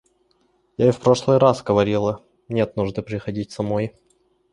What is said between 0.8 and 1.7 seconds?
и в прошлый раз